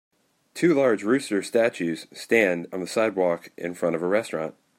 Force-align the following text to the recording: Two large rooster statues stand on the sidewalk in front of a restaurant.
Two 0.55 0.73
large 0.73 1.03
rooster 1.03 1.43
statues 1.43 2.07
stand 2.11 2.65
on 2.73 2.79
the 2.79 2.87
sidewalk 2.87 3.51
in 3.55 3.75
front 3.75 3.95
of 3.95 4.01
a 4.01 4.07
restaurant. 4.07 4.55